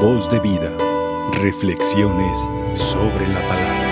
[0.00, 0.76] Voz de vida.
[1.32, 3.86] Reflexiones sobre la palabra.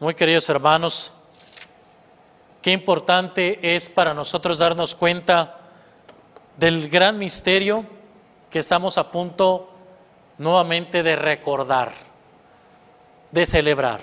[0.00, 1.12] Muy queridos hermanos,
[2.60, 5.60] qué importante es para nosotros darnos cuenta
[6.56, 7.86] del gran misterio
[8.50, 9.70] que estamos a punto
[10.38, 11.92] nuevamente de recordar,
[13.30, 14.00] de celebrar.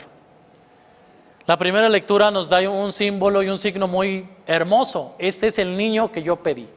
[1.49, 5.15] La primera lectura nos da un símbolo y un signo muy hermoso.
[5.17, 6.69] Este es el niño que yo pedí.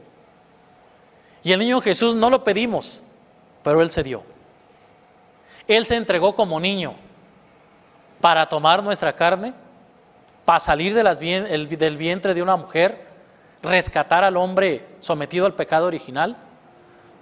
[1.43, 3.03] Y el niño Jesús no lo pedimos,
[3.61, 4.23] pero Él se dio.
[5.67, 6.95] Él se entregó como niño
[8.19, 9.53] para tomar nuestra carne,
[10.43, 13.05] para salir de las del vientre de una mujer,
[13.61, 16.35] rescatar al hombre sometido al pecado original,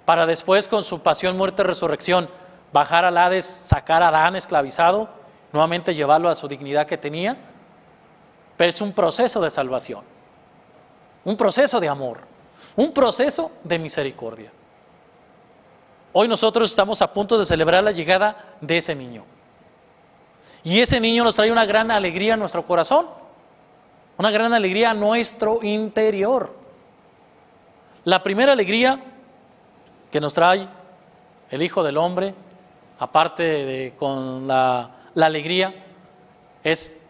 [0.06, 2.30] para después con su pasión, muerte, resurrección,
[2.72, 5.20] bajar al Hades, sacar a Adán esclavizado
[5.52, 7.38] nuevamente llevarlo a su dignidad que tenía,
[8.58, 10.04] pero es un proceso de salvación,
[11.24, 12.20] un proceso de amor,
[12.76, 14.52] un proceso de misericordia.
[16.14, 19.24] Hoy nosotros estamos a punto de celebrar la llegada de ese niño.
[20.64, 23.08] Y ese niño nos trae una gran alegría a nuestro corazón,
[24.18, 26.54] una gran alegría a nuestro interior.
[28.04, 29.00] La primera alegría
[30.12, 30.68] que nos trae
[31.50, 32.36] el Hijo del Hombre,
[33.00, 35.74] aparte de con la la alegría
[36.64, 37.02] es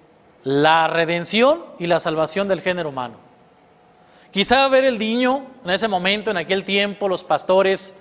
[0.44, 3.16] la redención y la salvación del género humano.
[4.32, 7.98] Quizá ver el niño en ese momento, en aquel tiempo, los pastores,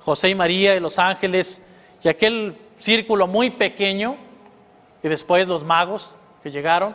[0.00, 1.68] José y María y los ángeles,
[2.02, 4.16] y aquel círculo muy pequeño,
[5.02, 6.94] y después los magos que llegaron,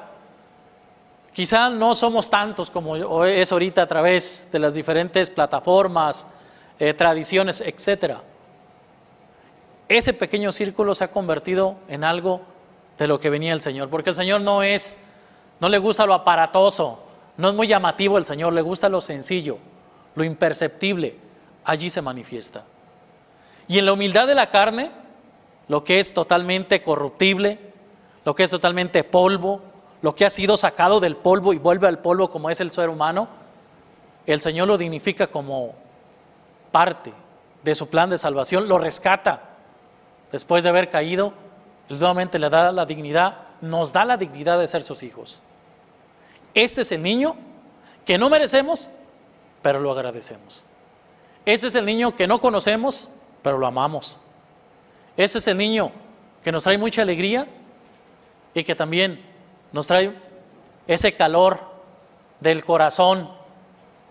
[1.34, 6.26] quizá no somos tantos como es ahorita a través de las diferentes plataformas,
[6.80, 8.22] eh, tradiciones, etcétera
[9.90, 12.42] ese pequeño círculo se ha convertido en algo
[12.98, 15.00] de lo que venía el Señor, porque el Señor no es,
[15.60, 17.04] no le gusta lo aparatoso,
[17.38, 19.60] no es muy llamativo el Señor, le gusta lo sencillo,
[20.16, 21.16] lo imperceptible,
[21.64, 22.66] allí se manifiesta.
[23.68, 24.92] Y en la humildad de la carne,
[25.68, 27.60] lo que es totalmente corruptible,
[28.26, 29.62] lo que es totalmente polvo,
[30.02, 32.90] lo que ha sido sacado del polvo y vuelve al polvo como es el ser
[32.90, 33.28] humano,
[34.26, 35.76] el Señor lo dignifica como
[36.72, 37.14] parte
[37.64, 39.57] de su plan de salvación, lo rescata
[40.32, 41.34] después de haber caído,
[41.90, 45.42] nuevamente le da la dignidad, nos da la dignidad de ser sus hijos.
[46.54, 47.36] Este es el niño
[48.06, 48.92] que no merecemos,
[49.62, 50.66] pero lo agradecemos.
[51.46, 53.12] Este es el niño que no conocemos,
[53.42, 54.20] pero lo amamos.
[55.16, 55.92] Este es el niño
[56.44, 57.48] que nos trae mucha alegría
[58.54, 59.24] y que también
[59.72, 60.14] nos trae
[60.88, 61.60] ese calor
[62.40, 63.30] del corazón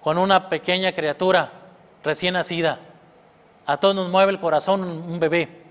[0.02, 1.50] con una pequeña criatura
[2.04, 2.78] recién nacida.
[3.66, 5.65] A todos nos mueve el corazón un bebé.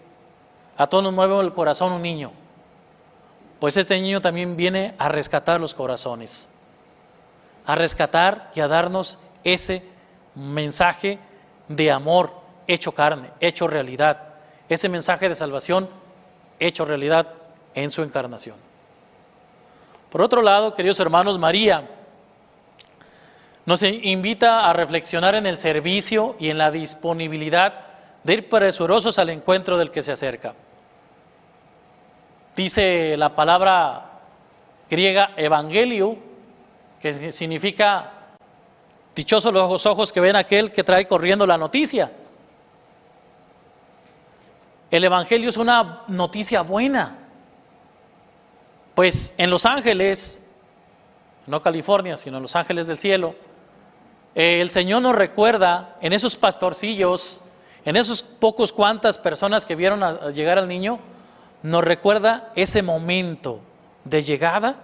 [0.78, 2.32] A todos nos mueve el corazón un niño.
[3.60, 6.52] Pues este niño también viene a rescatar los corazones,
[7.66, 9.84] a rescatar y a darnos ese
[10.36, 11.20] mensaje
[11.70, 12.34] de amor
[12.68, 14.22] hecho carne, hecho realidad,
[14.68, 15.90] ese mensaje de salvación
[16.60, 17.28] hecho realidad
[17.74, 18.58] en su encarnación.
[20.10, 21.88] Por otro lado, queridos hermanos, María
[23.66, 27.86] nos invita a reflexionar en el servicio y en la disponibilidad
[28.24, 30.54] de ir presurosos al encuentro del que se acerca.
[32.56, 34.12] Dice la palabra
[34.90, 36.18] griega evangelio,
[37.02, 38.12] que significa
[39.14, 42.12] dichosos los ojos que ven aquel que trae corriendo la noticia.
[44.90, 47.18] El evangelio es una noticia buena.
[48.94, 50.42] Pues en Los Ángeles,
[51.48, 53.36] no California, sino en Los Ángeles del cielo,
[54.34, 57.42] el Señor nos recuerda en esos pastorcillos,
[57.84, 61.00] en esos pocos cuantas personas que vieron a llegar al niño,
[61.66, 63.60] nos recuerda ese momento
[64.04, 64.76] de llegada,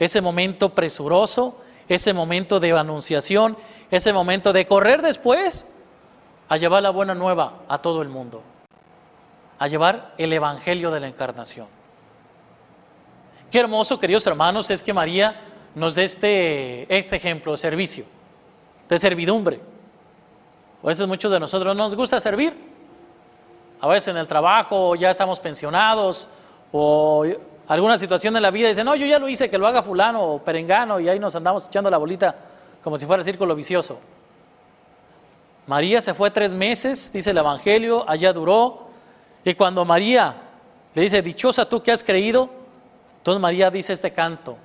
[0.00, 3.56] ese momento presuroso, ese momento de anunciación,
[3.88, 5.68] ese momento de correr después
[6.48, 8.42] a llevar la buena nueva a todo el mundo,
[9.60, 11.68] a llevar el Evangelio de la Encarnación.
[13.48, 15.40] Qué hermoso, queridos hermanos, es que María
[15.76, 18.06] nos dé este, este ejemplo de servicio,
[18.88, 19.60] de servidumbre.
[20.82, 22.71] A veces muchos de nosotros no nos gusta servir,
[23.82, 26.30] a veces en el trabajo ya estamos pensionados
[26.70, 27.26] o
[27.66, 30.22] alguna situación en la vida dicen, no, yo ya lo hice, que lo haga fulano
[30.22, 32.32] o perengano y ahí nos andamos echando la bolita
[32.84, 33.98] como si fuera círculo vicioso.
[35.66, 38.86] María se fue tres meses, dice el Evangelio, allá duró,
[39.44, 40.36] y cuando María
[40.94, 42.50] le dice, dichosa tú que has creído,
[43.18, 44.56] entonces María dice este canto,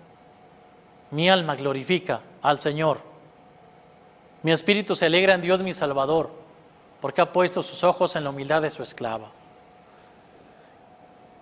[1.10, 3.00] mi alma glorifica al Señor,
[4.44, 6.47] mi espíritu se alegra en Dios mi Salvador
[7.02, 9.30] porque ha puesto sus ojos en la humildad de su esclava.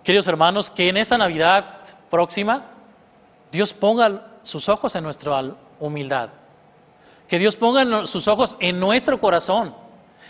[0.02, 1.80] Queridos hermanos, que en esta Navidad
[2.10, 2.66] próxima
[3.50, 6.30] Dios ponga sus ojos en nuestra humildad,
[7.28, 9.74] Que Dios ponga sus ojos en nuestro corazón,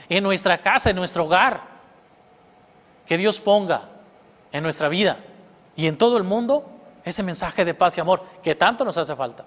[0.09, 1.61] en nuestra casa, en nuestro hogar.
[3.05, 3.83] Que Dios ponga
[4.51, 5.19] en nuestra vida
[5.77, 6.65] y en todo el mundo
[7.05, 9.45] ese mensaje de paz y amor que tanto nos hace falta.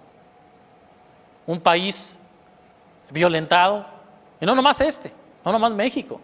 [1.47, 2.21] Un país
[3.09, 3.85] violentado,
[4.39, 5.11] y no nomás este,
[5.43, 6.19] no nomás México.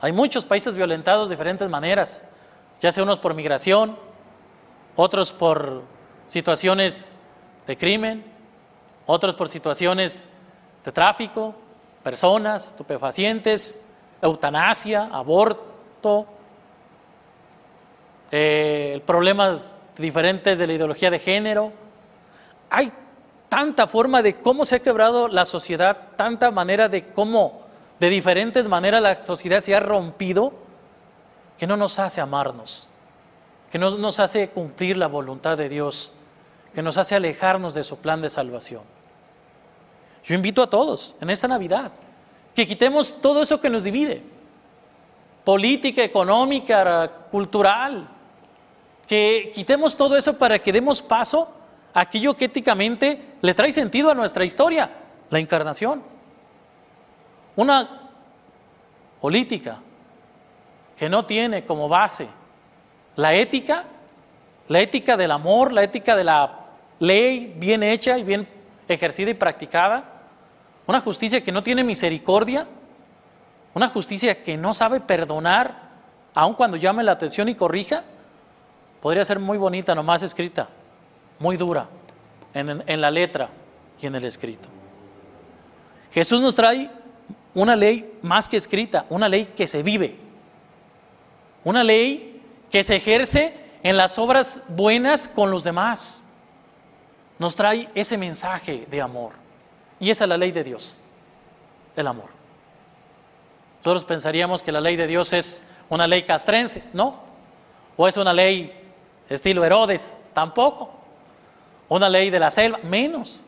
[0.00, 2.28] Hay muchos países violentados de diferentes maneras,
[2.80, 3.96] ya sea unos por migración,
[4.94, 5.82] otros por
[6.26, 7.10] situaciones
[7.66, 8.24] de crimen,
[9.06, 10.26] otros por situaciones
[10.84, 11.54] de tráfico,
[12.02, 13.84] personas, estupefacientes,
[14.22, 16.26] eutanasia, aborto,
[18.30, 19.66] eh, problemas
[19.96, 21.72] diferentes de la ideología de género.
[22.70, 22.92] Hay
[23.48, 27.65] tanta forma de cómo se ha quebrado la sociedad, tanta manera de cómo,
[27.98, 30.52] de diferentes maneras la sociedad se ha rompido,
[31.58, 32.88] que no nos hace amarnos,
[33.70, 36.12] que no nos hace cumplir la voluntad de Dios,
[36.74, 38.82] que nos hace alejarnos de su plan de salvación.
[40.24, 41.92] Yo invito a todos en esta Navidad
[42.54, 44.22] que quitemos todo eso que nos divide,
[45.44, 48.08] política, económica, cultural,
[49.06, 51.52] que quitemos todo eso para que demos paso
[51.94, 54.90] a aquello que éticamente le trae sentido a nuestra historia,
[55.30, 56.15] la encarnación.
[57.56, 57.88] Una
[59.20, 59.80] política
[60.96, 62.28] que no tiene como base
[63.16, 63.84] la ética,
[64.68, 66.66] la ética del amor, la ética de la
[66.98, 68.46] ley bien hecha y bien
[68.88, 70.04] ejercida y practicada,
[70.86, 72.66] una justicia que no tiene misericordia,
[73.74, 75.86] una justicia que no sabe perdonar,
[76.34, 78.04] aun cuando llame la atención y corrija,
[79.00, 80.68] podría ser muy bonita, nomás escrita,
[81.38, 81.88] muy dura,
[82.54, 83.50] en, la letra
[84.00, 84.68] y en el escrito.
[86.12, 86.90] Jesús nos trae
[87.56, 90.14] una ley más que escrita, una ley que se vive,
[91.64, 96.26] una ley que se ejerce en las obras buenas con los demás.
[97.38, 99.32] Nos trae ese mensaje de amor.
[99.98, 100.98] Y esa es la ley de Dios,
[101.96, 102.28] el amor.
[103.80, 107.20] Todos pensaríamos que la ley de Dios es una ley castrense, ¿no?
[107.96, 108.70] O es una ley
[109.30, 110.90] estilo Herodes, tampoco.
[111.88, 113.46] Una ley de la selva, menos.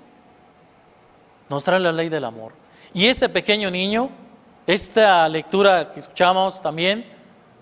[1.50, 2.52] Nos trae la ley del amor.
[2.94, 4.10] Y este pequeño niño,
[4.66, 7.04] esta lectura que escuchamos también,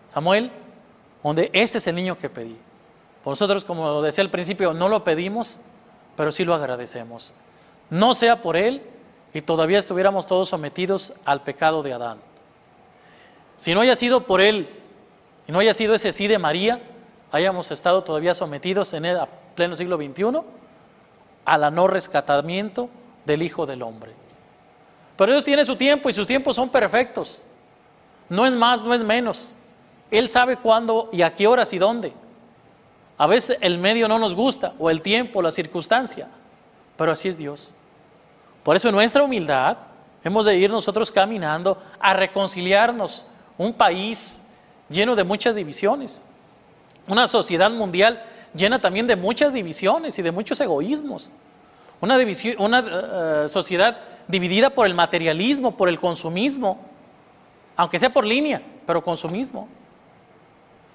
[0.08, 0.50] Samuel,
[1.23, 2.56] donde ese es el niño que pedí.
[3.25, 5.61] Nosotros, como decía al principio, no lo pedimos,
[6.17, 7.34] pero sí lo agradecemos.
[7.90, 8.82] No sea por él
[9.34, 12.19] y todavía estuviéramos todos sometidos al pecado de Adán.
[13.56, 14.69] Si no haya sido por él
[15.49, 16.81] y no haya sido ese sí de María,
[17.32, 19.19] hayamos estado todavía sometidos en el
[19.55, 20.40] pleno siglo XXI
[21.44, 22.88] a la no rescatamiento
[23.25, 24.12] del Hijo del Hombre.
[25.16, 27.42] Pero Dios tiene su tiempo y sus tiempos son perfectos.
[28.28, 29.54] No es más, no es menos.
[30.10, 32.12] Él sabe cuándo y a qué horas y dónde.
[33.18, 36.28] A veces el medio no nos gusta, o el tiempo, la circunstancia,
[36.96, 37.74] pero así es Dios.
[38.62, 39.78] Por eso en nuestra humildad
[40.22, 43.24] hemos de ir nosotros caminando a reconciliarnos.
[43.56, 44.42] Un país
[44.90, 46.26] lleno de muchas divisiones,
[47.08, 48.22] una sociedad mundial
[48.54, 51.30] llena también de muchas divisiones y de muchos egoísmos.
[52.00, 52.19] Una,
[52.58, 53.98] una eh, sociedad
[54.28, 56.81] dividida por el materialismo, por el consumismo,
[57.76, 59.69] aunque sea por línea, pero consumismo.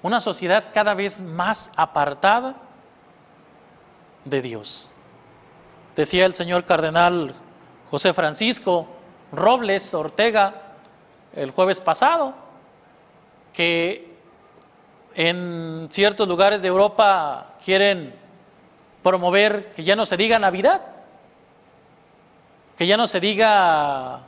[0.02, 2.56] Una sociedad cada vez más apartada
[4.24, 4.94] de Dios.
[5.94, 7.34] Decía el señor cardenal
[7.90, 8.88] José Francisco
[9.32, 10.62] Robles Ortega
[11.34, 12.34] el jueves pasado
[13.52, 14.12] que
[15.14, 18.14] en ciertos lugares de Europa quieren
[19.02, 20.82] promover que ya no se diga Navidad,
[22.82, 24.22] que ya no se diga,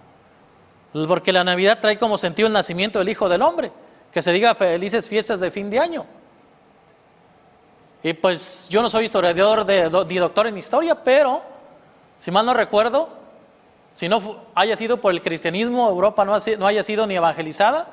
[1.09, 3.73] porque la Navidad trae como sentido el nacimiento del Hijo del Hombre,
[4.13, 6.07] que se diga felices fiestas de fin de año.
[8.01, 11.43] Y pues yo no soy historiador de, ni doctor en historia, pero
[12.17, 13.09] si mal no recuerdo,
[13.93, 17.89] si no haya sido por el cristianismo, Europa no haya sido ni evangelizada,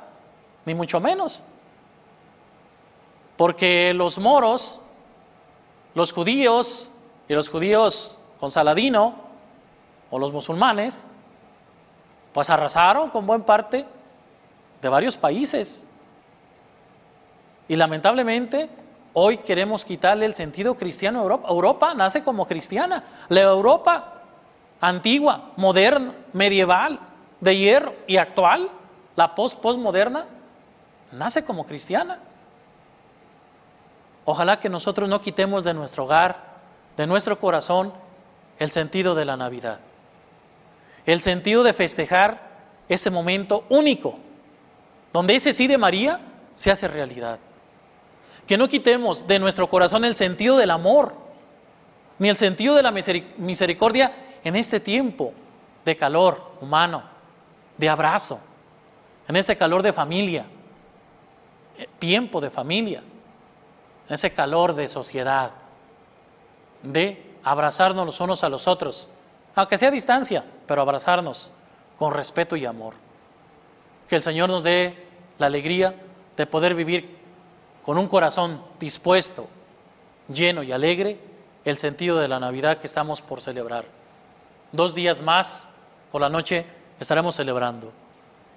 [0.66, 1.44] ni mucho menos.
[3.36, 4.84] Porque los moros,
[5.96, 6.94] los judíos
[7.28, 9.31] y los judíos con Saladino,
[10.12, 11.08] o los musulmanes,
[12.34, 13.86] pues arrasaron con buen parte
[14.82, 15.88] de varios países.
[17.68, 18.70] Y lamentablemente
[19.14, 21.48] hoy queremos quitarle el sentido cristiano a Europa.
[21.50, 23.04] Europa nace como cristiana.
[23.30, 24.22] La Europa
[24.82, 27.00] antigua, moderna, medieval,
[27.40, 28.70] de hierro y actual,
[29.16, 30.26] la post-postmoderna,
[31.12, 32.20] nace como cristiana.
[34.26, 36.38] Ojalá que nosotros no quitemos de nuestro hogar,
[36.98, 37.94] de nuestro corazón,
[38.60, 39.80] el sentido de la Navidad.
[41.06, 42.52] El sentido de festejar
[42.88, 44.18] ese momento único,
[45.14, 46.20] donde ese sí de María
[46.56, 47.40] se hace realidad.
[48.48, 51.14] Que no quitemos de nuestro corazón el sentido del amor,
[52.20, 55.34] ni el sentido de la misericordia en este tiempo,
[55.86, 57.04] de calor humano,
[57.78, 58.40] de abrazo,
[59.28, 60.46] en ese calor de familia,
[61.78, 63.02] eh, tiempo de familia,
[64.08, 65.52] en ese calor de sociedad,
[66.84, 69.10] de abrazarnos los unos a los otros,
[69.56, 71.52] aunque sea a distancia, pero abrazarnos
[72.00, 72.94] con respeto y amor.
[74.08, 74.96] Que el Señor nos dé
[75.38, 75.94] la alegría
[76.38, 77.14] de poder vivir
[77.84, 79.50] con un corazón dispuesto,
[80.34, 81.20] lleno y alegre
[81.66, 83.84] el sentido de la Navidad que estamos por celebrar.
[84.72, 85.74] Dos días más
[86.10, 86.66] por la noche
[87.02, 87.92] estaremos celebrando.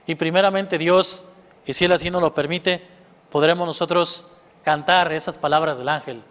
[0.06, 1.24] Y primeramente Dios,
[1.66, 2.80] y si Él así nos lo permite,
[3.28, 4.28] podremos nosotros
[4.62, 6.22] cantar esas palabras del ángel.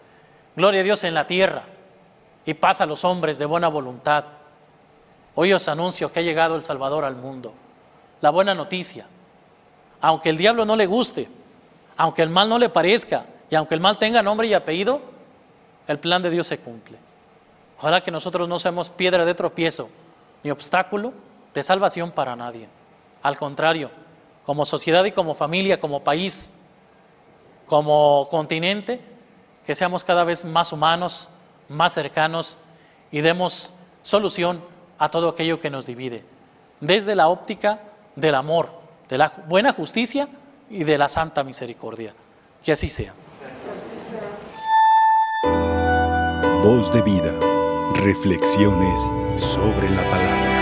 [0.56, 1.64] Gloria a Dios en la tierra
[2.46, 4.43] y paz a los hombres de buena voluntad.
[5.36, 7.54] Hoy os anuncio que ha llegado el Salvador al mundo.
[8.22, 9.08] La buena noticia.
[10.02, 11.28] Aunque el diablo no le guste,
[11.98, 15.02] aunque el mal no le parezca y aunque el mal tenga nombre y apellido,
[15.88, 16.98] el plan de Dios se cumple.
[17.80, 19.90] Ojalá que nosotros no seamos piedra de tropiezo
[20.44, 21.14] ni obstáculo
[21.54, 22.68] de salvación para nadie.
[23.22, 23.90] Al contrario,
[24.46, 26.54] como sociedad y como familia, como país,
[27.66, 29.02] como continente,
[29.66, 31.30] que seamos cada vez más humanos,
[31.70, 32.58] más cercanos
[33.12, 34.73] y demos solución
[35.04, 36.24] a todo aquello que nos divide,
[36.80, 37.82] desde la óptica
[38.16, 38.70] del amor,
[39.10, 40.30] de la buena justicia
[40.70, 42.14] y de la santa misericordia.
[42.64, 43.14] Que así sea.
[46.64, 47.38] Voz de vida.
[47.96, 50.53] Reflexiones sobre la palabra.